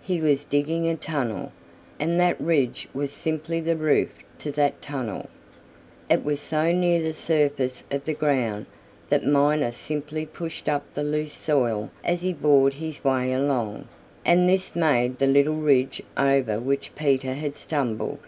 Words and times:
He 0.00 0.18
was 0.18 0.46
digging 0.46 0.88
a 0.88 0.96
tunnel, 0.96 1.52
and 2.00 2.18
that 2.18 2.40
ridge 2.40 2.88
was 2.94 3.12
simply 3.12 3.60
the 3.60 3.76
roof 3.76 4.14
to 4.38 4.50
that 4.52 4.80
tunnel. 4.80 5.28
It 6.08 6.24
was 6.24 6.40
so 6.40 6.72
near 6.72 7.02
the 7.02 7.12
surface 7.12 7.84
of 7.90 8.06
the 8.06 8.14
ground 8.14 8.64
that 9.10 9.26
Miner 9.26 9.70
simply 9.72 10.24
pushed 10.24 10.70
up 10.70 10.90
the 10.94 11.02
loose 11.04 11.34
soil 11.34 11.90
as 12.02 12.22
he 12.22 12.32
bored 12.32 12.72
his 12.72 13.04
way 13.04 13.30
along, 13.34 13.86
and 14.24 14.48
this 14.48 14.74
made 14.74 15.18
the 15.18 15.26
little 15.26 15.56
ridge 15.56 16.00
over 16.16 16.58
which 16.58 16.94
Peter 16.94 17.34
had 17.34 17.58
stumbled. 17.58 18.20